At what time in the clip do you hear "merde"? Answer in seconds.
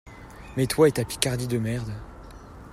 1.59-1.93